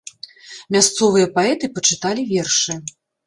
[0.75, 2.79] Мясцовыя паэты пачыталі вершы.